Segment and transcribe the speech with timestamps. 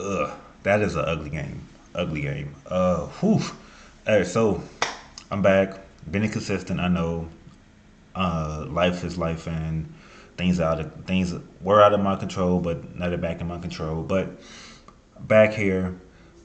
[0.00, 0.30] Ugh,
[0.62, 1.60] that is an ugly game.
[1.94, 2.54] Ugly game.
[2.66, 3.40] Uh, whew.
[4.06, 4.62] Hey, so
[5.30, 5.80] I'm back.
[6.10, 6.80] Been inconsistent.
[6.80, 7.28] I know.
[8.14, 9.92] Uh, life is life, and
[10.36, 13.58] things out of things were out of my control, but now they're back in my
[13.58, 14.02] control.
[14.02, 14.28] But
[15.20, 15.98] back here,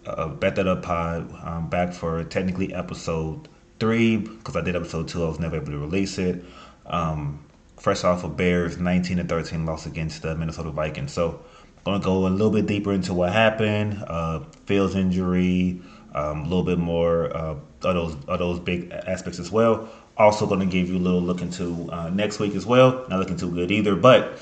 [0.05, 1.33] uh, Bet That Up Pod.
[1.43, 3.47] I'm back for technically episode
[3.79, 5.23] three because I did episode two.
[5.23, 6.43] I was never able to release it.
[6.85, 7.43] Um,
[7.77, 11.13] fresh off of Bears 19 to 13 loss against the Minnesota Vikings.
[11.13, 11.43] So
[11.87, 15.81] going to go a little bit deeper into what happened, uh, Fields injury,
[16.13, 19.87] um, a little bit more uh, of those of those big aspects as well.
[20.17, 23.05] Also going to give you a little look into uh, next week as well.
[23.07, 24.37] Not looking too good either, but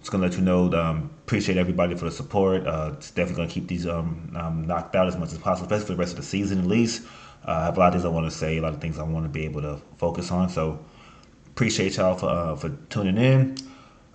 [0.00, 0.70] just gonna let you know.
[0.72, 2.66] Um, appreciate everybody for the support.
[2.66, 5.86] Uh, it's definitely gonna keep these um, um, knocked out as much as possible, especially
[5.86, 7.06] for the rest of the season at least.
[7.46, 8.98] Uh, I have a lot of things I want to say, a lot of things
[8.98, 10.48] I want to be able to focus on.
[10.48, 10.84] So
[11.46, 13.56] appreciate y'all for uh, for tuning in.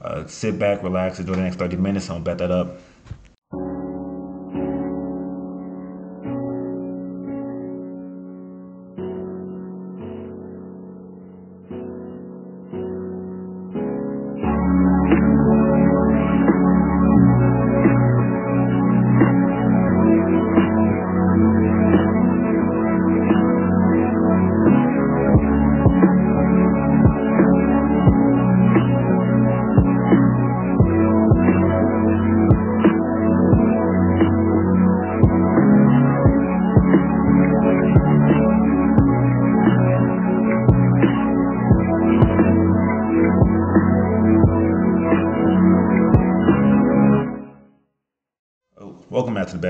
[0.02, 2.08] Uh, sit back, relax, enjoy the next 30 minutes.
[2.08, 2.78] Gonna bet that up.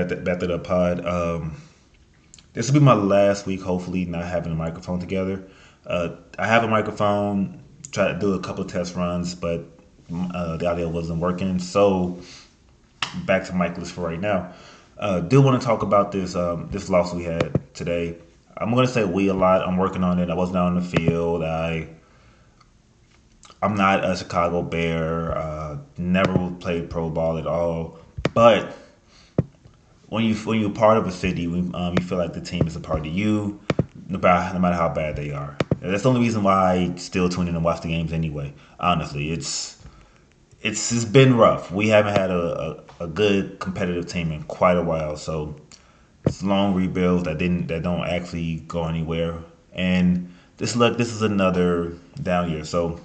[0.08, 1.06] Back to the that Up Pod.
[1.06, 1.56] Um,
[2.52, 5.44] this will be my last week, hopefully, not having a microphone together.
[5.86, 9.64] Uh, I have a microphone, tried to do a couple test runs, but
[10.34, 11.58] uh, the audio wasn't working.
[11.58, 12.18] So
[13.26, 14.52] back to Michaelis for right now.
[14.98, 18.16] Uh, do want to talk about this um, this loss we had today.
[18.56, 19.62] I'm to say we a lot.
[19.66, 20.30] I'm working on it.
[20.30, 21.44] I wasn't on the field.
[21.44, 21.88] I
[23.62, 25.36] I'm not a Chicago Bear.
[25.36, 27.98] Uh, never played pro ball at all.
[28.34, 28.76] But
[30.08, 32.76] when you when you're part of a city, um, you feel like the team is
[32.76, 33.60] a part of you,
[34.08, 35.56] no matter, no matter how bad they are.
[35.80, 38.54] That's the only reason why I still tune in and watch the games anyway.
[38.80, 39.78] Honestly, it's
[40.62, 41.70] it's it's been rough.
[41.70, 45.56] We haven't had a, a, a good competitive team in quite a while, so
[46.24, 49.34] it's long rebuilds that didn't that don't actually go anywhere.
[49.72, 52.64] And this look, this is another down year.
[52.64, 52.98] So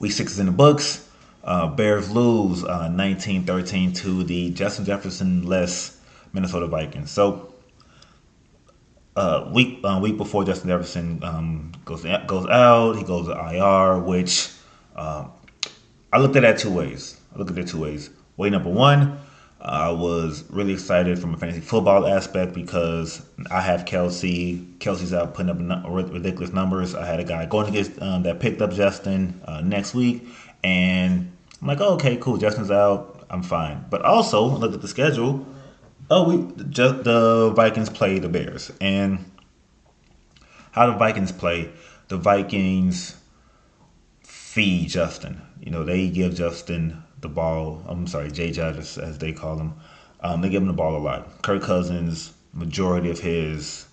[0.00, 1.03] week six is in the books.
[1.44, 6.00] Uh, Bears lose uh, 19-13 to the Justin Jefferson-less
[6.32, 7.10] Minnesota Vikings.
[7.10, 7.54] So
[9.16, 14.00] uh, week uh, week before Justin Jefferson um, goes goes out, he goes to IR,
[14.00, 14.50] which
[14.96, 15.30] um,
[16.12, 17.20] I looked at that two ways.
[17.34, 18.10] I looked at it two ways.
[18.36, 19.18] Way number one,
[19.60, 24.78] I was really excited from a fantasy football aspect because I have Kelce.
[24.78, 26.94] Kelce's out putting up ridiculous numbers.
[26.94, 30.26] I had a guy going against um, that picked up Justin uh, next week,
[30.64, 31.30] and
[31.64, 32.36] I'm like, oh, okay, cool.
[32.36, 33.24] Justin's out.
[33.30, 33.86] I'm fine.
[33.88, 35.46] But also, look at the schedule.
[36.10, 39.24] Oh, we just the Vikings play the Bears, and
[40.72, 41.70] how the Vikings play.
[42.08, 43.16] The Vikings
[44.24, 45.40] feed Justin.
[45.58, 47.82] You know, they give Justin the ball.
[47.88, 49.72] I'm sorry, Jay Judge, as they call him.
[50.20, 51.40] Um, they give him the ball a lot.
[51.40, 53.86] Kirk Cousins, majority of his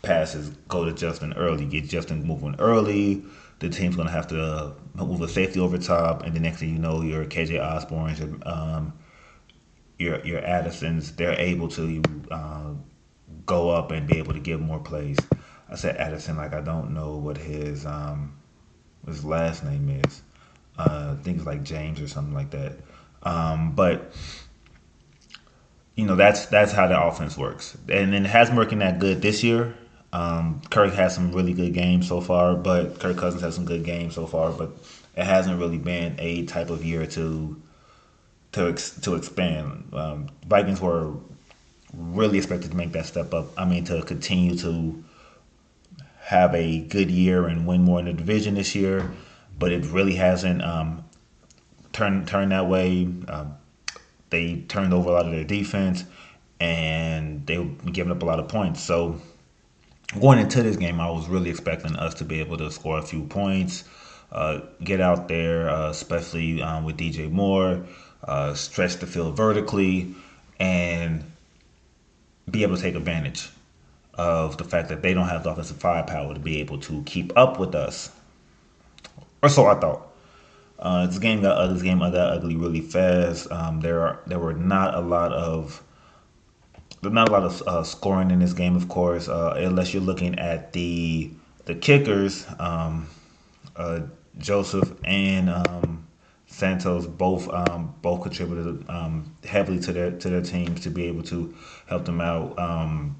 [0.00, 3.22] passes go to Justin early, get Justin moving early
[3.58, 6.70] the team's going to have to move a safety over top, and the next thing
[6.70, 8.92] you know, your KJ Osborn's, your um,
[9.98, 12.72] your your Addisons, they're able to uh,
[13.46, 15.16] go up and be able to give more plays.
[15.68, 18.36] I said Addison like I don't know what his um,
[19.06, 20.22] his last name is.
[20.78, 22.76] Uh, things like James or something like that.
[23.22, 24.12] Um, but
[25.94, 29.42] you know that's that's how the offense works, and it hasn't working that good this
[29.42, 29.74] year.
[30.16, 33.84] Um, Kirk has some really good games so far, but Kirk Cousins has some good
[33.84, 34.70] games so far, but
[35.14, 37.60] it hasn't really been a type of year to
[38.52, 38.72] to
[39.02, 39.90] to expand.
[39.92, 41.12] Um, Vikings were
[41.92, 43.48] really expected to make that step up.
[43.58, 45.04] I mean, to continue to
[46.20, 49.12] have a good year and win more in the division this year,
[49.58, 51.04] but it really hasn't um,
[51.92, 53.02] turned turned that way.
[53.28, 53.54] Um,
[54.30, 56.04] they turned over a lot of their defense,
[56.58, 58.82] and they were giving up a lot of points.
[58.82, 59.20] So
[60.20, 63.02] going into this game, I was really expecting us to be able to score a
[63.02, 63.84] few points,
[64.32, 67.84] uh, get out there, uh, especially um, with DJ Moore,
[68.24, 70.14] uh, stretch the field vertically,
[70.58, 71.24] and
[72.50, 73.50] be able to take advantage
[74.14, 77.36] of the fact that they don't have the offensive firepower to be able to keep
[77.36, 78.10] up with us.
[79.42, 80.02] Or so I thought.
[80.78, 83.50] Uh, this game got this game got ugly really fast.
[83.50, 85.82] Um, there are there were not a lot of
[87.12, 90.38] not a lot of uh, scoring in this game, of course, uh, unless you're looking
[90.38, 91.30] at the
[91.64, 92.46] the kickers.
[92.58, 93.08] Um,
[93.74, 94.00] uh,
[94.38, 96.06] Joseph and um,
[96.46, 101.22] Santos both um, both contributed um, heavily to their to their teams to be able
[101.24, 101.54] to
[101.86, 103.16] help them out um,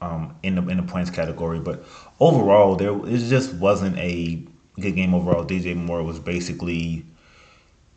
[0.00, 1.60] um, in the in the points category.
[1.60, 1.84] But
[2.20, 4.42] overall, there it just wasn't a
[4.80, 5.44] good game overall.
[5.44, 7.04] DJ Moore was basically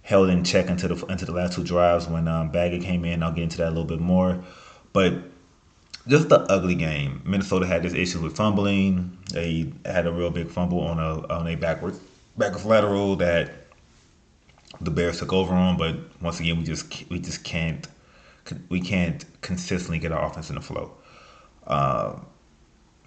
[0.01, 3.23] held in check into the into the last two drives when um, Bagent came in.
[3.23, 4.43] I'll get into that a little bit more,
[4.93, 5.13] but
[6.07, 7.21] just the ugly game.
[7.25, 9.17] Minnesota had this issue with fumbling.
[9.31, 11.95] They had a real big fumble on a on a backward
[12.37, 13.51] backwards lateral that
[14.81, 15.77] the Bears took over on.
[15.77, 17.87] But once again, we just we just can't
[18.69, 20.93] we can't consistently get our offense in the flow.
[21.65, 22.19] Uh,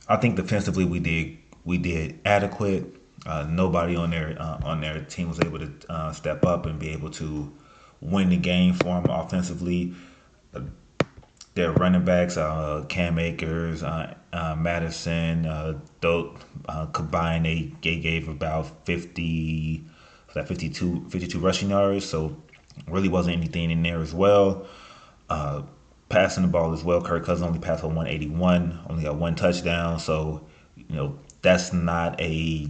[0.08, 2.96] I think defensively we did we did adequate.
[3.26, 6.78] Uh, nobody on their uh, on their team was able to uh, step up and
[6.78, 7.52] be able to
[8.00, 9.94] win the game for them offensively.
[11.50, 14.14] Uh, their running backs, uh, Cam Akers, uh,
[14.56, 16.36] Mattison, uh, those,
[16.92, 19.84] combined they, they gave about 50,
[20.34, 22.06] that 52, 52 rushing yards.
[22.06, 22.36] So
[22.88, 24.66] really wasn't anything in there as well.
[26.08, 27.02] passing the ball as well.
[27.02, 29.98] Kirk Cousins only passed for 181, only got one touchdown.
[29.98, 32.68] So you know that's not a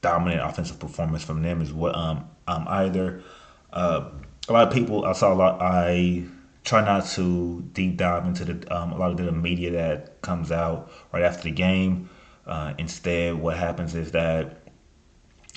[0.00, 3.22] dominant offensive performance from them as well um, um either.
[3.72, 4.10] Uh,
[4.48, 6.24] a lot of people I saw a lot I
[6.64, 10.50] try not to deep dive into the um, a lot of the media that comes
[10.50, 12.08] out right after the game.
[12.46, 14.62] Uh, instead, what happens is that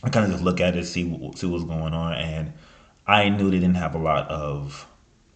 [0.03, 1.03] I kind of just look at it, see
[1.35, 2.53] see what's going on, and
[3.05, 4.87] I knew they didn't have a lot of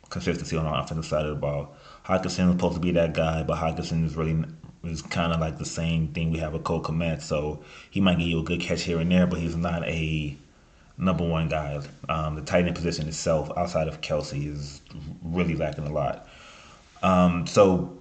[0.10, 1.74] consistency on the offensive side of the ball.
[2.06, 4.44] Hockenson was supposed to be that guy, but Hockenson is really
[4.84, 7.22] is kind of like the same thing we have with Cole Kmet.
[7.22, 10.36] So he might give you a good catch here and there, but he's not a
[11.02, 11.82] number one guy.
[12.08, 14.82] Um, the tight end position itself, outside of Kelce, is
[15.24, 16.28] really lacking a lot.
[17.04, 18.00] Um, so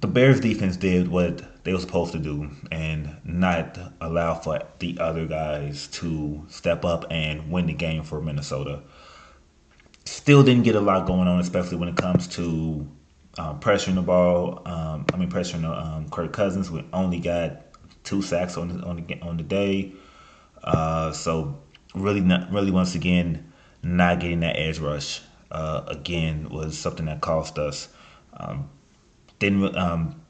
[0.00, 4.96] the Bears defense did what they were supposed to do and not allow for the
[4.98, 8.80] other guys to step up and win the game for Minnesota.
[10.06, 12.88] Still didn't get a lot going on, especially when it comes to
[13.38, 14.62] um, pressuring the ball.
[14.64, 16.70] Um, I mean, pressuring um, Kirk Cousins.
[16.70, 17.62] We only got
[18.04, 19.92] two sacks on the, on the, on the day.
[20.62, 21.58] Uh, so
[21.94, 23.52] really, not, really, once again,
[23.82, 25.20] not getting that edge rush
[25.50, 27.88] uh, again was something that cost us.
[28.34, 28.70] Um,
[29.38, 30.20] didn't um,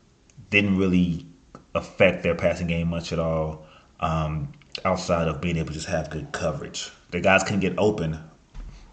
[0.51, 1.27] didn't really
[1.75, 3.67] affect their passing game much at all.
[4.01, 4.53] Um,
[4.85, 8.19] outside of being able to just have good coverage, the guys couldn't get open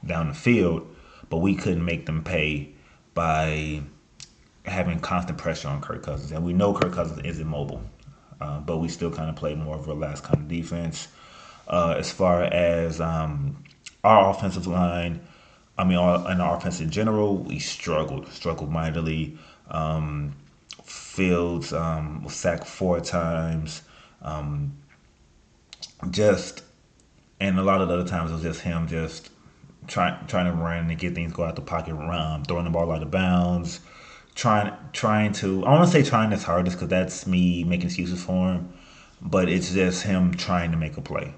[0.06, 0.96] down the field,
[1.30, 2.74] but we couldn't make them pay
[3.14, 3.81] by
[4.66, 7.81] having constant pressure on Kirk Cousins, and we know Kirk Cousins is immobile,
[8.42, 11.08] uh, but we still kind of play more of a last kind of defense.
[11.68, 13.64] Uh, as far as um,
[14.04, 15.19] our offensive line,
[15.78, 19.38] I mean, our, and our offense in general, we struggled, struggled mightily.
[19.69, 20.36] Um,
[20.84, 23.81] Fields um, was sacked four times.
[24.22, 24.78] Um,
[26.10, 26.64] just,
[27.40, 29.30] and a lot of the other times it was just him just
[29.88, 32.92] trying trying to run and get things go out the pocket, run, throwing the ball
[32.92, 33.81] out of bounds
[34.38, 38.24] trying trying to I want to say trying his hardest because that's me making excuses
[38.24, 38.72] for him,
[39.22, 41.34] but it's just him trying to make a play,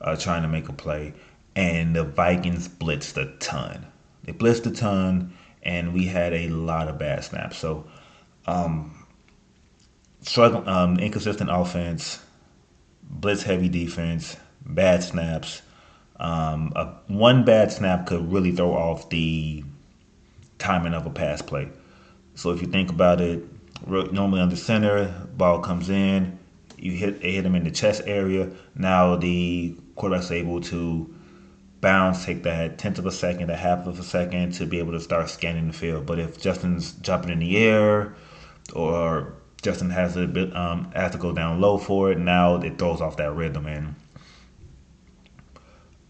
[0.00, 1.14] uh, trying to make a play,
[1.56, 3.86] and the Vikings blitzed a ton.
[4.24, 7.58] They blitzed a ton, and we had a lot of bad snaps.
[7.58, 7.86] So,
[8.46, 9.06] um,
[10.22, 12.20] struggle, um, inconsistent offense,
[13.02, 15.62] blitz heavy defense, bad snaps.
[16.16, 19.64] Um, a, one bad snap could really throw off the
[20.58, 21.68] timing of a pass play.
[22.34, 23.42] So if you think about it,
[23.86, 26.38] normally on the center, ball comes in,
[26.80, 28.50] you hit hit him in the chest area.
[28.74, 31.14] Now the quarterback's able to
[31.80, 34.92] bounce, take that tenth of a second, a half of a second to be able
[34.92, 36.06] to start scanning the field.
[36.06, 38.14] But if Justin's jumping in the air,
[38.74, 42.78] or Justin has a bit um, has to go down low for it, now it
[42.78, 43.94] throws off that rhythm and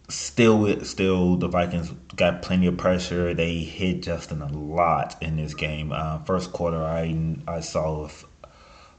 [0.08, 3.34] still still the Vikings got plenty of pressure.
[3.34, 5.92] They hit Justin a lot in this game.
[5.92, 8.08] Uh, first quarter, I I saw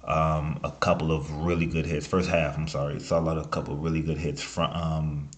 [0.03, 2.07] um, a couple of really good hits.
[2.07, 4.71] First half, I'm sorry, saw a lot of a couple of really good hits from
[4.73, 5.29] um,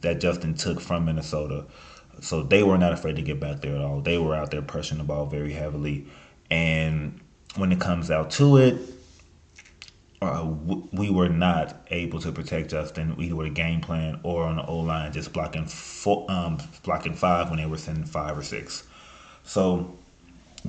[0.00, 1.64] that Justin took from Minnesota.
[2.20, 4.00] So they were not afraid to get back there at all.
[4.00, 6.06] They were out there pressing the ball very heavily,
[6.50, 7.20] and
[7.56, 8.78] when it comes out to it,
[10.22, 10.46] uh,
[10.92, 14.66] we were not able to protect Justin either with a game plan or on the
[14.66, 18.84] O line, just blocking four, um, blocking five when they were sending five or six.
[19.44, 19.96] So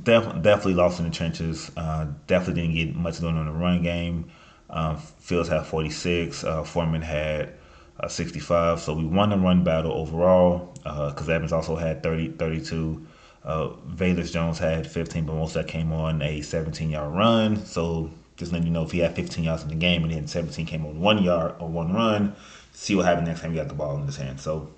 [0.03, 1.71] def- definitely lost in the trenches.
[1.75, 4.29] Uh, definitely didn't get much done on the run game.
[4.69, 6.43] Uh, Fields had 46.
[6.43, 7.53] Uh, Foreman had
[7.99, 8.79] uh, 65.
[8.79, 13.07] So we won the run battle overall because uh, Evans also had 30, 32.
[13.43, 17.57] Uh, Velus Jones had 15, but most of that came on a 17 yard run.
[17.65, 20.27] So just letting you know if he had 15 yards in the game and then
[20.27, 22.35] 17 came on one yard or one run,
[22.73, 24.39] see what happened next time he got the ball in his hand.
[24.39, 24.69] So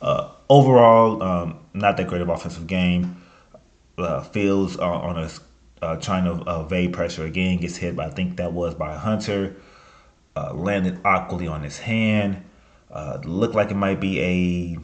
[0.00, 3.21] uh, overall, um, not that great of offensive game.
[4.02, 5.30] Uh, Fields uh, on a
[5.82, 9.56] uh, trying to evade pressure again gets hit by I think that was by Hunter.
[10.34, 12.42] Uh, landed awkwardly on his hand.
[12.90, 14.78] Uh, looked like it might be a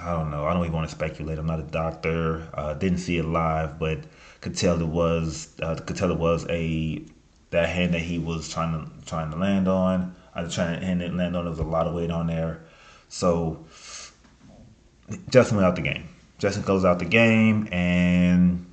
[0.00, 0.46] I don't know.
[0.46, 1.38] I don't even want to speculate.
[1.38, 2.48] I'm not a doctor.
[2.54, 4.04] Uh, didn't see it live, but
[4.40, 7.02] could tell it was uh, could tell it was a
[7.50, 10.14] that hand that he was trying to trying to land on.
[10.34, 11.44] I was trying to hand it land on.
[11.44, 12.64] There was a lot of weight on there,
[13.08, 13.66] so
[15.30, 16.08] Justin went out the game.
[16.38, 18.64] Justin goes out the game, and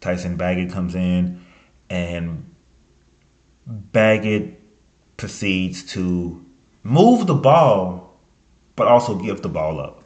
[0.00, 1.44] Tyson Bagent comes in,
[1.88, 2.54] and
[3.92, 4.56] Bagent
[5.16, 6.44] proceeds to
[6.82, 8.18] move the ball,
[8.74, 10.02] but also give the ball up.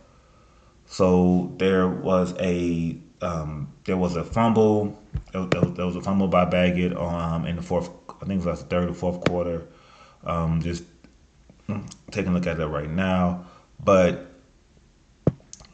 [0.87, 4.99] So there was a um, there was a fumble.
[5.33, 7.90] There was, a fumble by Bagent um, in the fourth.
[8.21, 9.66] I think it was the third or fourth quarter.
[10.25, 10.85] Um, just
[12.11, 13.47] taking a look at that right now,
[13.83, 14.29] but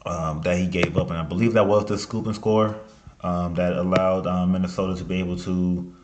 [0.07, 2.79] um, that he gave up, and I believe that was the scoop and score
[3.21, 5.95] um, that allowed um, Minnesota to be able to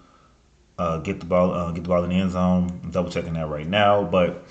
[0.78, 2.80] uh, get the ball uh, get the ball in the end zone.
[2.84, 4.46] I'm double checking that right now, but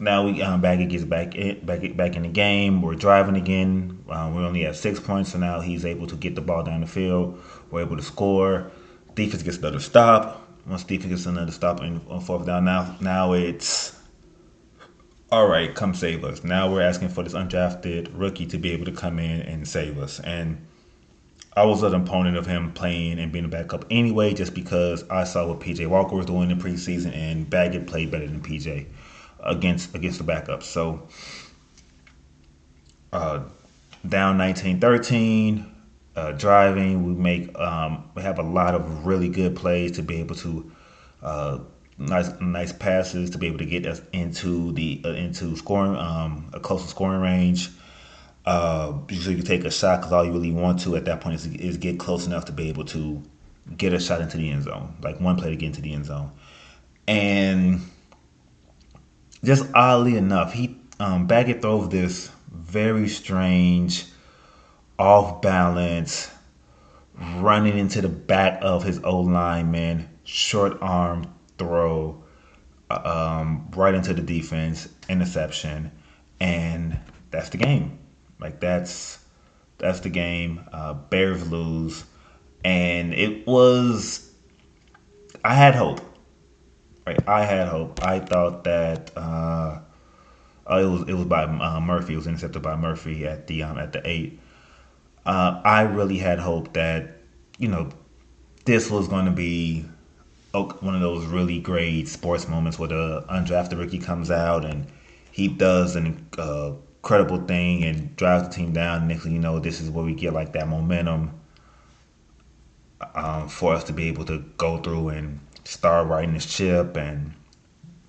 [0.00, 2.82] now we um, Bagent gets back in, back back in the game.
[2.82, 4.04] We're driving again.
[4.08, 6.80] Um, we only have six points, so now he's able to get the ball down
[6.80, 7.40] the field.
[7.70, 8.70] We're able to score.
[9.14, 10.46] Defense gets another stop.
[10.66, 13.97] Once defense gets another stop on fourth down, now now it's
[15.30, 15.74] all right.
[15.74, 16.42] Come save us.
[16.42, 19.98] Now we're asking for this undrafted rookie to be able to come in and save
[19.98, 20.20] us.
[20.20, 20.66] And
[21.54, 25.24] I was an opponent of him playing and being a backup anyway, just because I
[25.24, 28.86] saw what PJ Walker was doing in preseason, and Bagent played better than PJ
[29.44, 30.62] against against the backups.
[30.62, 31.08] So
[33.12, 33.40] uh,
[34.08, 35.68] down 19-13,
[36.16, 40.20] uh, driving, we make um, we have a lot of really good plays to be
[40.20, 40.72] able to
[41.22, 41.58] uh,
[41.98, 46.50] nice nice passes to be able to get us into the uh, into scoring um,
[46.52, 47.70] a closer scoring range.
[48.46, 51.34] Uh, so you take a shot because all you really want to at that point
[51.34, 53.22] is, is get close enough to be able to
[53.76, 56.06] get a shot into the end zone, like one play to get into the end
[56.06, 56.30] zone.
[57.06, 57.82] And
[59.44, 64.06] just oddly enough, he um, Bagent throws this very strange,
[64.98, 66.30] off balance,
[67.36, 71.26] running into the back of his O lineman, short arm
[71.58, 72.24] throw,
[72.90, 75.92] um, right into the defense, interception,
[76.40, 76.98] and
[77.30, 77.98] that's the game.
[78.40, 79.18] Like that's
[79.78, 80.64] that's the game.
[80.72, 82.04] Uh, Bears lose,
[82.64, 84.32] and it was.
[85.44, 86.00] I had hope.
[87.06, 88.02] Right, I had hope.
[88.02, 89.80] I thought that uh,
[90.70, 92.14] uh, it was it was by uh, Murphy.
[92.14, 94.40] It was intercepted by Murphy at the um, at the eight.
[95.24, 97.22] Uh, I really had hope that
[97.58, 97.90] you know
[98.64, 99.86] this was going to be
[100.52, 104.86] one of those really great sports moments where the undrafted rookie comes out and
[105.30, 109.08] he does an uh, credible thing and drives the team down.
[109.08, 111.38] Next thing you know, this is where we get like that momentum
[113.14, 116.96] um, for us to be able to go through and start writing this chip.
[116.96, 117.34] And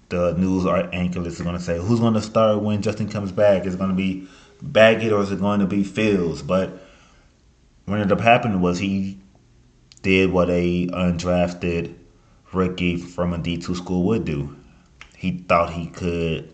[0.10, 3.66] the news anchor is going to say who's going to start when Justin comes back.
[3.66, 4.28] Is it going to be
[4.64, 6.42] Bagent or is it going to be Fields?
[6.42, 6.72] But
[7.86, 9.20] what ended up happening was he
[10.02, 11.96] did what a undrafted
[12.52, 14.56] rookie from a D two school would do.
[15.16, 16.54] He thought he could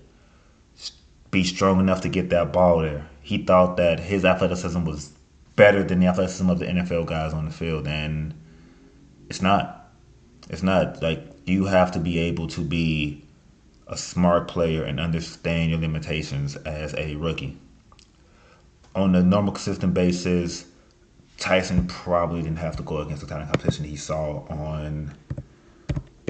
[1.32, 3.08] be strong enough to get that ball there.
[3.22, 5.12] He thought that his athleticism was
[5.56, 8.34] better than the athleticism of the NFL guys on the field, and
[9.30, 9.92] it's not.
[10.50, 13.24] It's not like you have to be able to be
[13.88, 17.58] a smart player and understand your limitations as a rookie.
[18.96, 20.66] On a normal, consistent basis,
[21.38, 25.14] Tyson probably didn't have to go against the kind of competition he saw on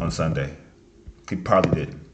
[0.02, 0.56] on Sunday.
[1.30, 2.06] He probably didn't.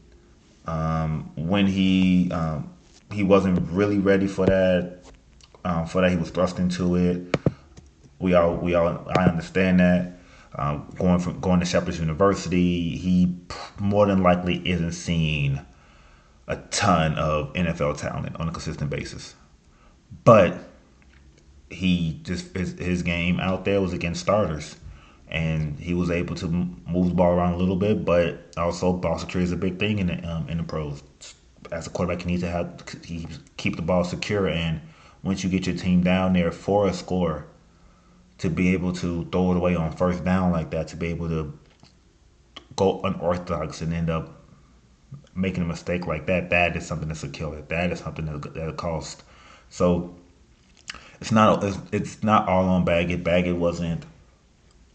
[0.66, 2.72] Um, when he um,
[3.12, 5.00] he wasn't really ready for that.
[5.64, 7.36] Um, for that, he was thrust into it.
[8.18, 10.12] We all, we all, I understand that.
[10.54, 13.34] Um, going from going to Shepherd's University, he
[13.78, 15.60] more than likely isn't seeing
[16.46, 19.34] a ton of NFL talent on a consistent basis.
[20.24, 20.58] But
[21.70, 24.76] he just his, his game out there was against starters,
[25.32, 28.04] and he was able to move the ball around a little bit.
[28.04, 31.02] But also, ball security is a big thing in the um, in the pros
[31.72, 32.84] as a quarterback, you need to have
[33.56, 34.48] keep the ball secure.
[34.48, 34.80] And
[35.22, 37.46] once you get your team down there for a score,
[38.38, 41.28] to be able to throw it away on first down like that, to be able
[41.28, 41.58] to
[42.76, 44.42] go unorthodox and end up
[45.34, 47.62] making a mistake like that, that is something that's a killer.
[47.62, 49.22] That is something that that cost.
[49.70, 50.14] So
[51.20, 53.22] it's not it's, it's not all on Bagent.
[53.22, 54.04] Bagent wasn't.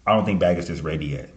[0.07, 1.29] I don't think Bagent's just ready yet.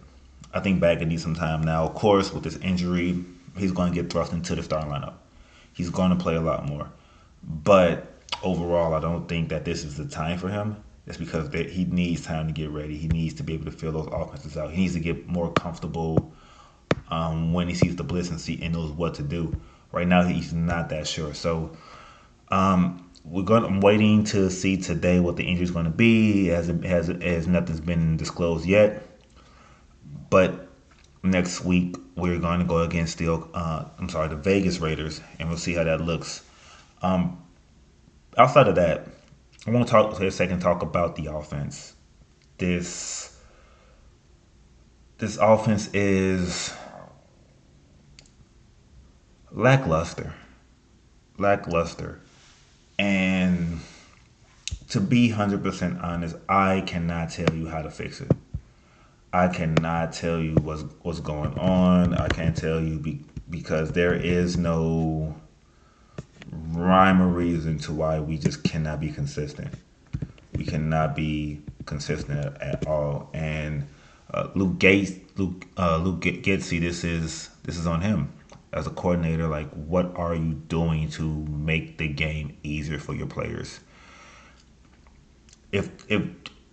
[0.53, 1.85] I think Bagent needs some time now.
[1.85, 3.23] Of course, with this injury,
[3.57, 5.15] he's going to get thrust into the starting lineup.
[5.73, 6.89] He's going to play a lot more,
[7.43, 8.13] but
[8.43, 10.77] overall, I don't think that this is the time for him.
[11.07, 12.97] It's because that he needs time to get ready.
[12.97, 14.71] He needs to be able to fill those offenses out.
[14.71, 16.31] He needs to get more comfortable
[17.09, 19.55] um, when he sees the blitz and see and knows what to do.
[19.91, 21.33] Right now, he's not that sure.
[21.33, 21.75] So
[22.49, 23.63] um, we're going.
[23.63, 26.51] I'm waiting to see today what the injury is going to be.
[26.51, 29.07] As has as nothing's been disclosed yet.
[30.29, 30.67] But
[31.23, 35.49] next week we're going to go against the uh, I'm sorry the Vegas Raiders, and
[35.49, 36.43] we'll see how that looks.
[37.01, 37.41] Um,
[38.37, 39.07] outside of that,
[39.67, 41.95] I want to talk for a second talk about the offense.
[42.57, 43.37] This
[45.17, 46.73] this offense is
[49.51, 50.33] lackluster.
[51.37, 52.21] Lackluster.
[53.01, 53.79] And
[54.89, 58.31] to be 100% honest, I cannot tell you how to fix it.
[59.33, 62.13] I cannot tell you what's what's going on.
[62.13, 65.35] I can't tell you be, because there is no
[66.51, 69.73] rhyme or reason to why we just cannot be consistent.
[70.55, 73.31] We cannot be consistent at all.
[73.33, 73.87] And
[74.31, 78.31] uh, Luke Gates, Luke uh, Luke Getsy, this is this is on him
[78.73, 83.27] as a coordinator, like what are you doing to make the game easier for your
[83.27, 83.79] players?
[85.71, 86.23] If if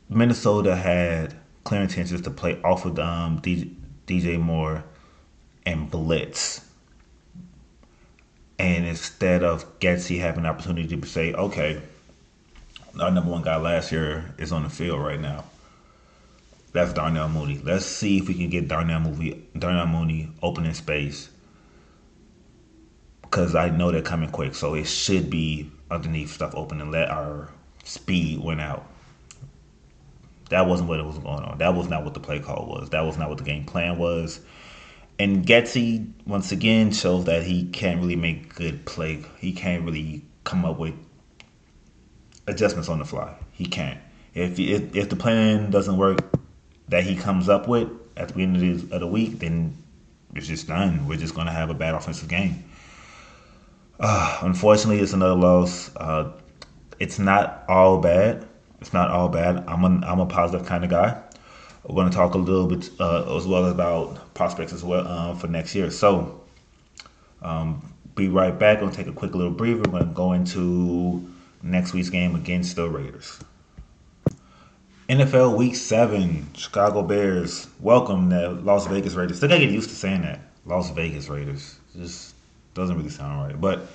[0.08, 3.74] Minnesota had clear intentions to play off of um, DJ,
[4.06, 4.84] DJ Moore
[5.66, 6.64] and blitz,
[8.58, 11.82] and instead of Getsy having an opportunity to say, okay,
[13.00, 15.44] our number one guy last year is on the field right now.
[16.72, 17.60] That's Darnell Mooney.
[17.62, 21.30] Let's see if we can get Darnell Mooney, Darnell Mooney open in space
[23.30, 24.54] because I know they're coming quick.
[24.54, 27.48] So it should be underneath stuff open and let our
[27.84, 28.86] speed win out.
[30.50, 31.58] That wasn't what it was going on.
[31.58, 32.90] That was not what the play call was.
[32.90, 34.40] That was not what the game plan was.
[35.18, 39.24] And Getsy once again shows that he can't really make good play.
[39.40, 40.94] He can't really come up with
[42.46, 43.34] adjustments on the fly.
[43.52, 43.98] He can't.
[44.34, 46.18] If if, if the plan doesn't work
[46.88, 49.76] that he comes up with at the beginning of the week, then
[50.34, 51.06] it's just done.
[51.06, 52.64] We're just going to have a bad offensive game.
[54.00, 55.94] Uh, unfortunately, it's another loss.
[55.96, 56.32] Uh,
[57.00, 58.46] it's not all bad.
[58.80, 59.64] It's not all bad.
[59.66, 61.20] I'm a, I'm a positive kind of guy.
[61.84, 65.34] We're going to talk a little bit uh, as well about prospects as well uh,
[65.34, 65.90] for next year.
[65.90, 66.42] So,
[67.42, 68.78] um, be right back.
[68.78, 69.78] I'm going to take a quick little breather.
[69.78, 71.32] We're going to go into
[71.62, 73.40] next week's game against the Raiders.
[75.08, 79.38] NFL Week Seven, Chicago Bears welcome the Las Vegas Raiders.
[79.38, 80.40] Still gotta get used to saying that.
[80.66, 81.78] Las Vegas Raiders.
[81.96, 82.34] Just
[82.78, 83.60] doesn't really sound right.
[83.60, 83.88] But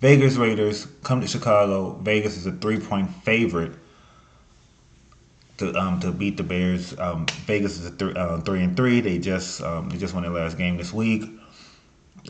[0.00, 1.92] Vegas Raiders come to Chicago.
[2.02, 3.72] Vegas is a three point favorite
[5.58, 6.98] to um, to beat the Bears.
[6.98, 9.00] Um, Vegas is a th- uh, three and three.
[9.00, 11.24] They just um, they just won their last game this week.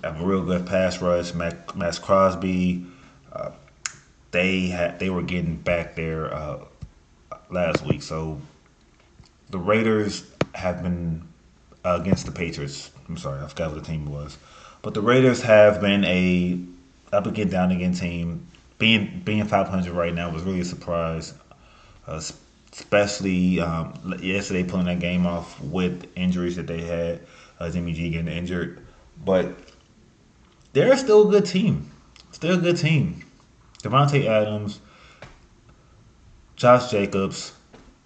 [0.05, 1.35] Have a real good pass rush.
[1.35, 2.87] Mac, Maxx Crosby.
[3.33, 3.51] Uh,
[4.31, 6.65] they had they were getting back there uh,
[7.51, 8.03] last week.
[8.03, 8.41] So
[9.51, 11.27] the Raiders have been
[11.85, 12.91] against the Patriots.
[13.09, 14.37] I'm sorry, I forgot what the team was.
[14.83, 16.61] But the Raiders have been a
[17.13, 18.47] up again, down again team.
[18.79, 21.35] Being being 500 right now was really a surprise,
[22.07, 22.21] uh,
[22.73, 27.21] especially um, yesterday pulling that game off with injuries that they had.
[27.59, 28.87] Uh, Jimmy G getting injured,
[29.25, 29.57] but
[30.75, 31.91] they're still a good team.
[32.33, 33.25] Still a good team.
[33.83, 34.81] Davante Adams,
[36.57, 37.53] Josh Jacobs,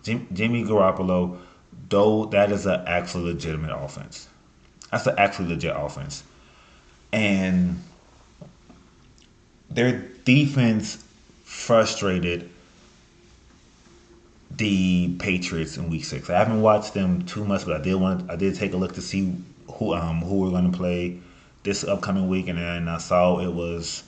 [0.04, 1.38] Jim, Jimmy Garoppolo.
[1.88, 4.28] Though that is an actually legitimate offense.
[4.92, 6.22] That's an actually legit offense
[7.12, 7.83] and
[9.70, 11.05] their defense
[11.44, 12.51] frustrated
[14.51, 16.29] the Patriots in Week Six.
[16.29, 18.94] I haven't watched them too much, but I did want I did take a look
[18.94, 19.37] to see
[19.75, 21.18] who um who we're going to play
[21.62, 24.03] this upcoming week, and then I saw it was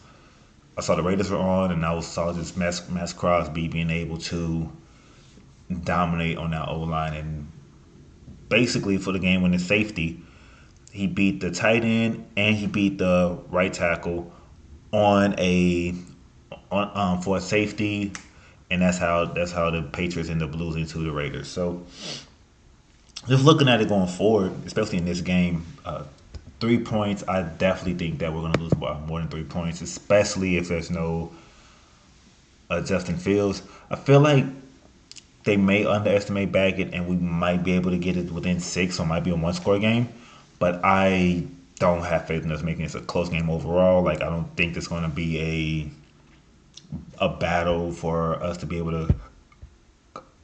[0.76, 4.18] I saw the Raiders were on, and I saw just Maxx, Maxx Crosby being able
[4.18, 4.70] to
[5.84, 7.48] dominate on that O line, and
[8.48, 10.20] basically for the game when it's safety
[10.92, 14.30] he beat the tight end and he beat the right tackle
[14.92, 15.94] on a
[16.70, 18.12] on um, for a safety,
[18.70, 21.48] and that's how that's how the Patriots end up losing to the Raiders.
[21.48, 21.84] So
[23.26, 26.04] just looking at it going forward, especially in this game, uh,
[26.60, 27.24] three points.
[27.26, 30.68] I definitely think that we're going to lose by more than three points, especially if
[30.68, 31.32] there's no
[32.68, 33.62] uh, Justin Fields.
[33.90, 34.44] I feel like
[35.44, 39.06] they may underestimate Bagent, and we might be able to get it within six, or
[39.06, 40.12] might be a one score game
[40.62, 41.44] but I
[41.80, 44.00] don't have faith in us making this a close game overall.
[44.00, 45.90] Like I don't think it's going to be
[47.18, 49.12] a a battle for us to be able to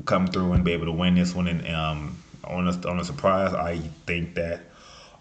[0.06, 1.46] come through and be able to win this one.
[1.46, 3.78] And um, on a, on a surprise, I
[4.08, 4.62] think that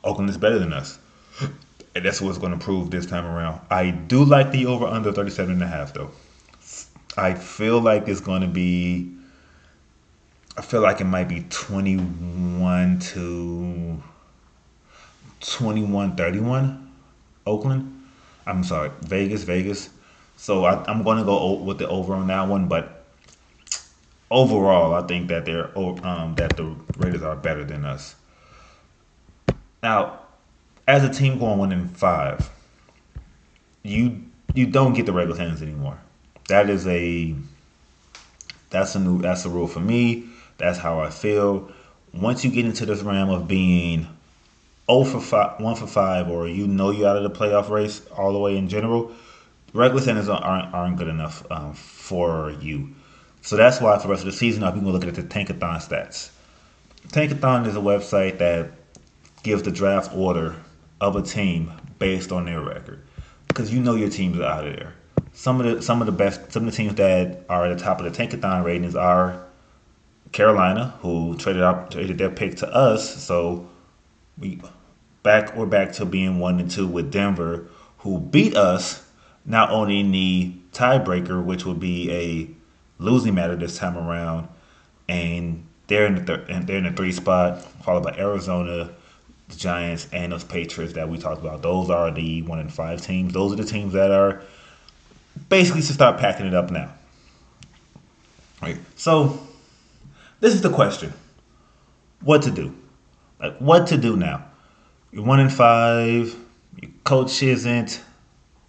[0.04, 0.98] Oakland is better than us.
[1.94, 3.62] And that's what's going to prove this time around.
[3.70, 6.10] I do like the over under 37 and a half though.
[7.16, 9.12] I feel like it's going to be
[10.58, 14.02] I feel like it might be 21 to
[15.42, 16.92] 21 31
[17.46, 17.94] Oakland.
[18.46, 19.90] I'm sorry, Vegas, Vegas.
[20.38, 23.06] So I, am going to go with the over on that one, but
[24.30, 28.16] overall, I think that they're um, that the Raiders are better than us.
[29.82, 30.20] Now,
[30.88, 32.50] as a team going one in five,
[33.84, 34.24] you
[34.54, 36.00] you don't get the regular season anymore.
[36.48, 37.36] That is a
[38.70, 40.30] that's a new that's a rule for me.
[40.58, 41.72] That's how I feel.
[42.14, 44.08] Once you get into this realm of being
[44.90, 48.06] 0 for five, 1 for 5, or you know you're out of the playoff race
[48.16, 49.12] all the way in general,
[49.74, 52.96] regular seasons aren't, aren't good enough um, for you.
[53.42, 55.78] So that's why for the rest of the season, I'm going looking at the Tankathon
[55.78, 56.30] stats.
[57.10, 58.72] Tankathon is a website that
[59.44, 60.56] gives the draft order
[61.00, 63.02] of a team based on their record,
[63.48, 64.94] because you know your teams are out of there.
[65.34, 67.84] Some of the some of the best some of the teams that are at the
[67.84, 69.46] top of the Tankathon ratings are
[70.32, 73.24] Carolina, who traded out traded their pick to us.
[73.24, 73.70] So
[74.38, 74.60] we
[75.28, 79.06] back we're back to being one and two with Denver, who beat us
[79.46, 84.48] not only in the tiebreaker, which would be a losing matter this time around,
[85.10, 88.90] and they're in the thir- and they're in the three spot, followed by Arizona,
[89.50, 91.62] the Giants, and those Patriots that we talked about.
[91.62, 93.34] Those are the one and five teams.
[93.34, 94.42] Those are the teams that are
[95.50, 96.94] basically to start packing it up now.
[98.62, 98.78] Right.
[98.96, 99.46] So
[100.40, 101.12] this is the question:
[102.22, 102.74] What to do?
[103.42, 104.47] Like what to do now?
[105.12, 106.36] You're one in five.
[106.82, 108.02] Your coach isn't.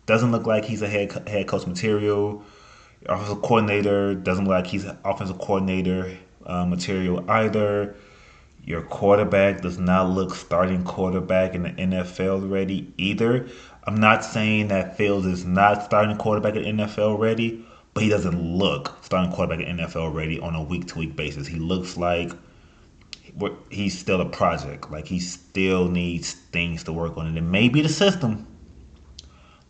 [0.07, 2.42] Doesn't look like he's a head head coach material.
[3.03, 7.94] Your offensive coordinator doesn't look like he's offensive coordinator uh, material either.
[8.64, 13.48] Your quarterback does not look starting quarterback in the NFL ready either.
[13.85, 18.09] I'm not saying that Fields is not starting quarterback in the NFL ready, but he
[18.09, 21.46] doesn't look starting quarterback in the NFL ready on a week to week basis.
[21.46, 22.33] He looks like
[23.70, 24.90] he's still a project.
[24.90, 28.46] Like he still needs things to work on, and it may be the system,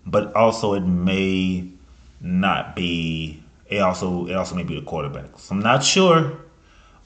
[0.07, 1.69] but also it may
[2.21, 3.43] not be.
[3.69, 5.39] It also it also may be the quarterback.
[5.39, 6.39] So I'm not sure.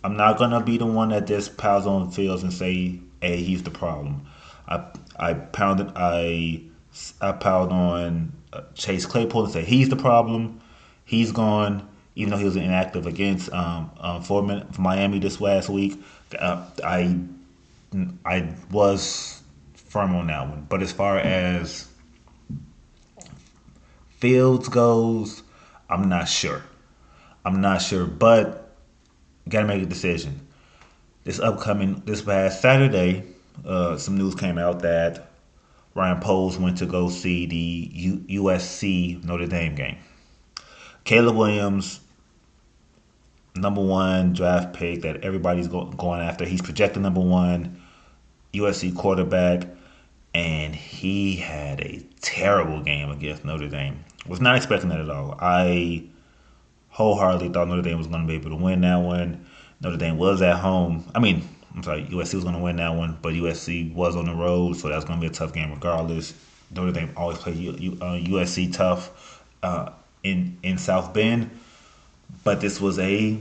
[0.04, 3.62] I'm not gonna be the one that just piles on Fields and say, "Hey, he's
[3.62, 4.22] the problem."
[4.68, 4.84] I
[5.16, 6.62] I pounded I
[7.20, 10.60] I piled on uh, Chase Claypool and say he's the problem.
[11.04, 14.42] He's gone, even though he was inactive against um, um for,
[14.78, 16.02] Miami this last week.
[16.38, 17.18] Uh, I
[18.24, 19.42] I was
[19.74, 20.66] firm on that one.
[20.68, 21.86] But as far as
[24.18, 25.42] Fields goes,
[25.90, 26.62] I'm not sure.
[27.44, 28.76] I'm not sure, but
[29.48, 30.46] gotta make a decision.
[31.24, 33.24] This upcoming this past Saturday,
[33.66, 35.28] uh, some news came out that
[35.94, 39.98] Ryan Poles went to go see the U- USC Notre Dame game.
[41.04, 42.00] Caleb Williams
[43.54, 46.44] number one draft pick that everybody's go- going after.
[46.44, 47.80] He's projected number one
[48.54, 49.66] USC quarterback,
[50.34, 54.04] and he had a terrible game against Notre Dame.
[54.26, 55.36] Was not expecting that at all.
[55.40, 56.04] I
[56.90, 59.44] wholeheartedly thought Notre Dame was going to be able to win that one.
[59.80, 61.04] Notre Dame was at home.
[61.14, 64.26] I mean, I'm sorry, USC was going to win that one, but USC was on
[64.26, 66.34] the road, so that's going to be a tough game regardless.
[66.70, 69.90] Notre Dame always play USC uh, tough uh,
[70.22, 71.50] in in South Bend.
[72.44, 73.38] But this was a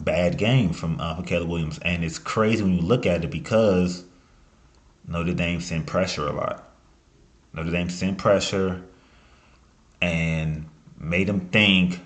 [0.00, 4.04] bad game from uh, Caleb Williams, and it's crazy when you look at it because
[5.06, 6.72] Notre Dame sent pressure a lot.
[7.52, 8.82] Notre Dame sent pressure
[10.00, 10.66] and
[10.98, 12.00] made him think.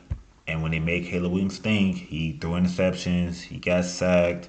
[0.49, 4.49] And when they made Caleb Williams think, he threw interceptions, he got sacked.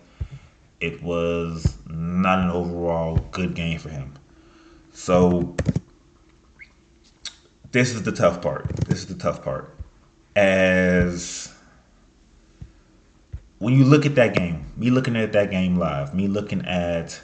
[0.79, 4.13] It was not an overall good game for him.
[4.93, 5.55] So
[7.71, 8.67] this is the tough part.
[8.87, 9.76] This is the tough part
[10.37, 11.51] as
[13.57, 17.19] when you look at that game, me looking at that game live, me looking at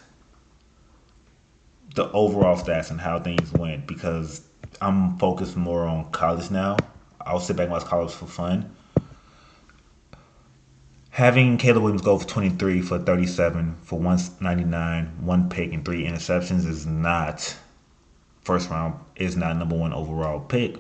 [1.94, 4.42] the overall stats and how things went, because
[4.82, 6.76] I'm focused more on college now.
[7.22, 8.76] I'll sit back and watch college for fun.
[11.12, 16.66] Having Caleb Williams go for 23 for 37 for 199, one pick and three interceptions
[16.66, 17.56] is not
[18.42, 20.78] first round, is not number one overall pick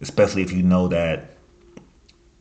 [0.00, 1.36] especially if you know that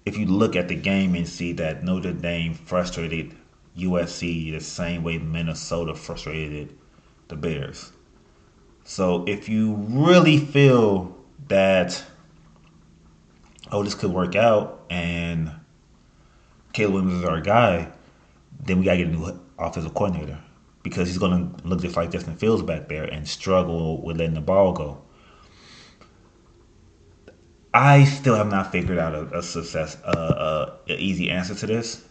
[0.05, 3.35] if you look at the game and see that Notre Dame frustrated
[3.77, 6.75] USC the same way Minnesota frustrated
[7.27, 7.91] the Bears.
[8.83, 11.15] So if you really feel
[11.47, 12.03] that
[13.71, 15.51] oh this could work out and
[16.73, 17.91] Caleb Williams is our guy,
[18.59, 20.39] then we gotta get a new offensive coordinator
[20.81, 24.41] because he's gonna look just like Justin Fields back there and struggle with letting the
[24.41, 25.01] ball go.
[27.73, 32.03] I still have not figured out a, a success, an easy answer to this.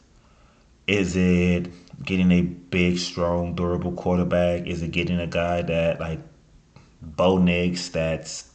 [0.87, 1.69] Is it
[2.05, 4.67] getting a big, strong, durable quarterback?
[4.67, 6.21] Is it getting a guy that like
[7.03, 8.51] Bo Nix that's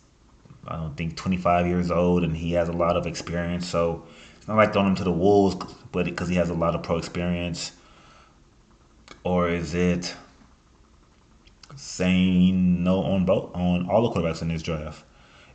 [0.66, 3.68] I don't think 25 years old and he has a lot of experience?
[3.68, 4.06] So
[4.38, 5.58] it's not like throwing him to the wolves,
[5.92, 7.74] but because he has a lot of pro experience.
[9.26, 10.16] Or is it
[11.76, 15.04] saying no on both on all the quarterbacks in this draft?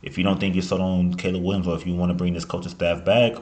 [0.01, 2.33] If you don't think you're sold on Caleb Williams or if you want to bring
[2.33, 3.33] this coaching staff back,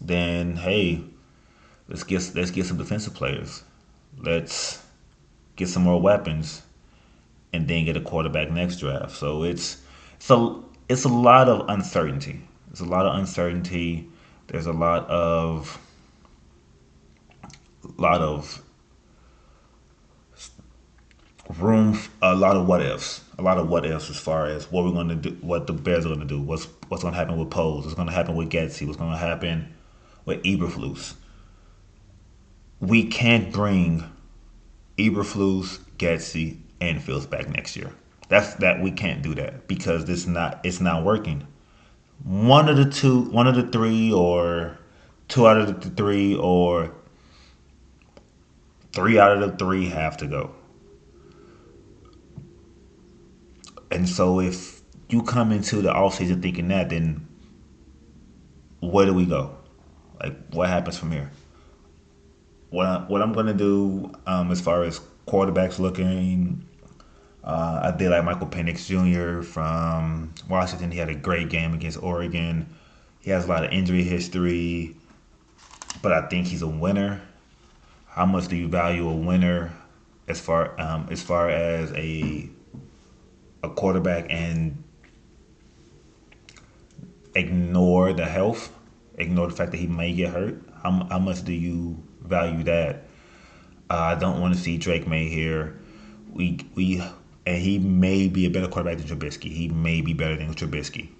[0.00, 1.02] then hey,
[1.88, 3.62] let's get let's get some defensive players.
[4.18, 4.82] Let's
[5.56, 6.62] get some more weapons
[7.52, 9.12] and then get a quarterback next draft.
[9.12, 9.80] So it's
[10.18, 12.40] so it's a lot of uncertainty.
[12.68, 14.08] There's a lot of uncertainty.
[14.48, 15.78] There's a lot of
[17.96, 18.62] lot of
[21.58, 24.84] room, a lot of what ifs, a lot of what ifs as far as what
[24.84, 27.18] we're going to do, what the Bears are going to do, what's what's going to
[27.18, 29.74] happen with Poles, what's going to happen with Getsy, what's going to happen
[30.24, 31.14] with Eberflus.
[32.80, 34.04] We can't bring
[34.98, 37.90] Eberflus, Getsy, and Fields back next year.
[38.28, 41.46] That's that we can't do that because this not it's not working.
[42.22, 44.78] One of the two, one of the three, or
[45.28, 46.92] two out of the three, or
[48.92, 50.54] three out of the three have to go.
[53.94, 57.26] And so if you come into the offseason thinking that, then
[58.80, 59.56] where do we go?
[60.20, 61.30] Like, what happens from here?
[62.70, 66.66] What, I, what I'm going to do um, as far as quarterbacks looking,
[67.44, 69.42] uh, I did like Michael Penix Jr.
[69.42, 70.90] from Washington.
[70.90, 72.66] He had a great game against Oregon.
[73.20, 74.96] He has a lot of injury history,
[76.02, 77.22] but I think he's a winner.
[78.08, 79.72] How much do you value a winner
[80.26, 82.48] as far um, as far as a
[83.64, 84.82] a quarterback and
[87.34, 88.72] ignore the health,
[89.16, 90.62] ignore the fact that he may get hurt?
[90.82, 93.04] How, how much do you value that?
[93.90, 95.78] Uh, I don't want to see Drake Maye here.
[96.32, 97.02] We we
[97.46, 99.52] and he may be a better quarterback than Trubisky.
[99.52, 101.10] He may be better than Trubisky,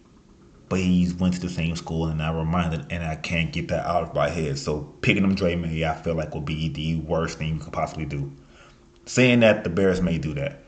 [0.69, 3.87] but he's went to the same school, and I reminded, and I can't get that
[3.87, 4.59] out of my head.
[4.59, 7.73] So picking him Drake Maye, I feel like would be the worst thing you could
[7.73, 8.33] possibly do.
[9.07, 10.65] Saying that the Bears may do that,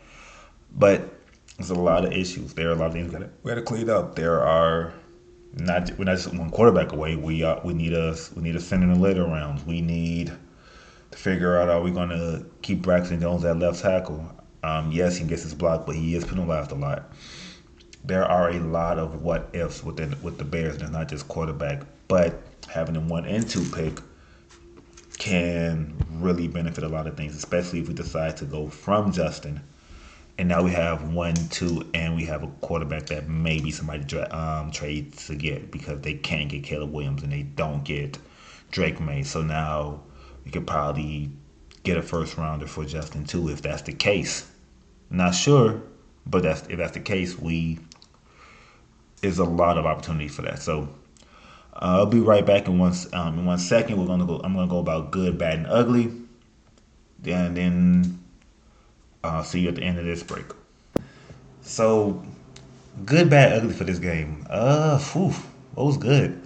[0.74, 1.15] but
[1.56, 2.54] there's a lot of issues.
[2.54, 4.14] There are a lot of things we gotta, we got to clean up.
[4.14, 4.92] There are
[5.54, 7.16] not we're not just one quarterback away.
[7.16, 9.64] We are, we need us we need a center in the later rounds.
[9.64, 10.32] We need
[11.10, 14.30] to figure out are we going to keep Braxton Jones at left tackle.
[14.62, 17.12] Um, yes, he gets his block, but he is penalized a lot.
[18.04, 21.82] There are a lot of what ifs within with the Bears, it's not just quarterback.
[22.08, 24.00] But having them one and two pick
[25.18, 29.60] can really benefit a lot of things, especially if we decide to go from Justin
[30.38, 34.70] and now we have one, two, and we have a quarterback that maybe somebody um,
[34.70, 38.18] trades to get because they can't get Caleb Williams and they don't get
[38.70, 39.22] Drake Maye.
[39.22, 40.03] So now
[40.44, 41.31] we could probably
[41.85, 44.51] get a first rounder for Justin too if that's the case.
[45.09, 45.81] Not sure,
[46.27, 47.79] but that's if that's the case, we
[49.22, 50.61] is a lot of opportunity for that.
[50.61, 50.88] So
[51.72, 53.99] uh, I'll be right back in one um, in one second.
[53.99, 54.40] We're gonna go.
[54.44, 56.12] I'm gonna go about good, bad, and ugly.
[57.25, 58.25] And then
[59.26, 60.46] uh, see you at the end of this break.
[61.62, 62.22] So,
[63.04, 64.46] good, bad, ugly for this game.
[64.48, 65.34] Uh, whew,
[65.74, 66.40] what was good?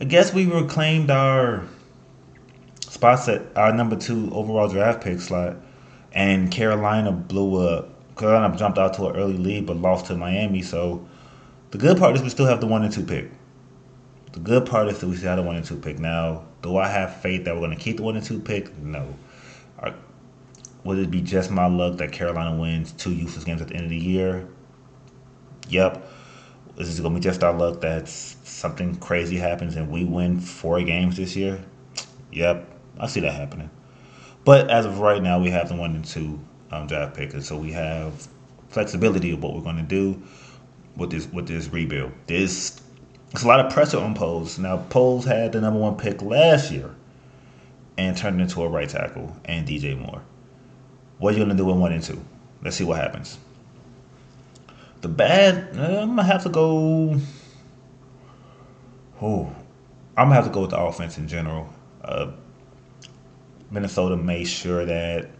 [0.00, 1.64] I guess we reclaimed our
[2.80, 5.56] spots at our number two overall draft pick slot,
[6.12, 7.90] and Carolina blew up.
[8.16, 10.62] Carolina jumped out to an early lead, but lost to Miami.
[10.62, 11.06] So,
[11.72, 13.30] the good part is we still have the one and two pick.
[14.32, 15.98] The good part is that we still have the one and two pick.
[15.98, 18.76] Now, do I have faith that we're going to keep the one and two pick?
[18.78, 19.14] No.
[20.84, 23.84] Would it be just my luck that Carolina wins two useless games at the end
[23.84, 24.46] of the year?
[25.68, 26.10] Yep.
[26.76, 30.40] Is it going to be just our luck that something crazy happens and we win
[30.40, 31.62] four games this year?
[32.32, 32.68] Yep.
[32.98, 33.70] I see that happening.
[34.44, 36.38] But as of right now, we have the one and two
[36.70, 38.28] um, draft pickers, so we have
[38.68, 40.22] flexibility of what we're going to do
[40.96, 42.12] with this with this rebuild.
[42.26, 42.80] This
[43.32, 44.58] it's a lot of pressure on Poles.
[44.58, 46.94] Now Poles had the number one pick last year
[47.96, 50.22] and turned into a right tackle and DJ Moore.
[51.18, 52.22] What are you gonna do in one and two?
[52.62, 53.38] Let's see what happens.
[55.00, 57.20] The bad, uh, I'm gonna have to go.
[59.20, 59.54] Oh,
[60.16, 61.68] I'm gonna have to go with the offense in general.
[62.02, 62.32] Uh,
[63.70, 65.30] Minnesota made sure that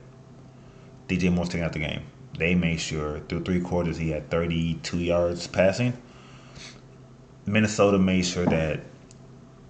[1.08, 2.02] DJ Moore taking out the game.
[2.38, 5.96] They made sure through three quarters he had 32 yards passing.
[7.46, 8.80] Minnesota made sure that,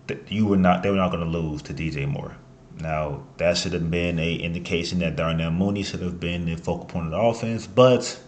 [0.06, 2.36] that you were not they were not going to lose to DJ Moore.
[2.80, 6.86] Now that should have been a indication that Darnell Mooney should have been the focal
[6.86, 8.20] point of the offense, but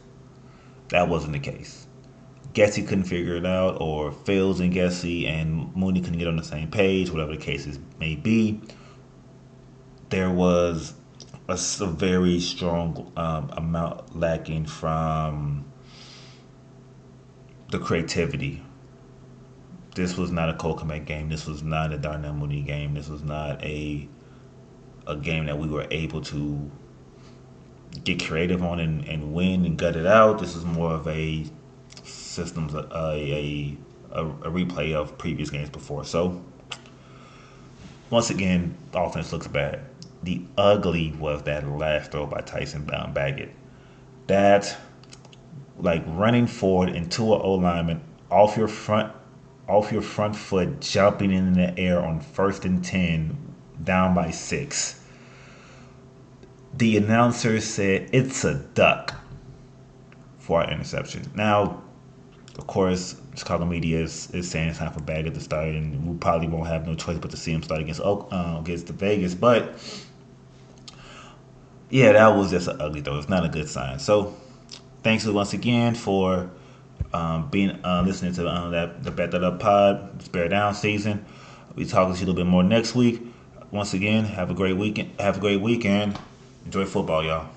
[0.88, 1.87] that wasn't the case.
[2.54, 6.42] Getsy couldn't figure it out, or Fields and Getsy and Mooney couldn't get on the
[6.42, 8.61] same page, whatever the cases may be.
[10.09, 10.94] There was
[11.48, 15.66] a, a very strong um, amount lacking from
[17.70, 18.62] the creativity.
[19.94, 21.28] This was not a Cole game.
[21.28, 22.94] This was not a Darnell Mooney game.
[22.94, 24.09] This was not a
[25.07, 26.71] a game that we were able to
[28.05, 30.38] get creative on and, and win and gut it out.
[30.38, 31.47] This is more of a
[32.05, 33.77] systems a, a,
[34.12, 36.05] a, a replay of previous games before.
[36.05, 36.42] So
[38.11, 39.81] once again, offense looks bad.
[40.23, 43.51] The ugly was that last throw by Tyson Bagent
[44.27, 44.77] That
[45.79, 49.12] like running forward into an O lineman off your front
[49.69, 53.37] off your front foot, jumping in the air on first and ten
[53.82, 55.00] down by six.
[56.74, 59.14] The announcer said it's a duck
[60.38, 61.30] for our interception.
[61.34, 61.82] Now,
[62.58, 66.16] of course, Chicago media is, is saying it's time for Bagent to start, and we
[66.16, 69.34] probably won't have no choice but to see him start against uh, against the Vegas.
[69.34, 69.74] But
[71.90, 73.18] yeah, that was just an ugly throw.
[73.18, 73.98] It's not a good sign.
[73.98, 74.34] So,
[75.02, 76.50] thanks once again for
[77.12, 81.24] um, being uh, listening to uh, that the Bet That Up Pod, Spare Down season.
[81.74, 83.20] We talk to you a little bit more next week
[83.70, 85.11] once again, have a great weekend.
[85.18, 86.18] Have a great weekend.
[86.64, 87.48] Enjoy football, y'all.